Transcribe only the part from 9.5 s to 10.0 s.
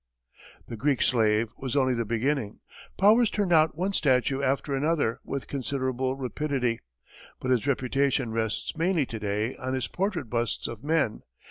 on his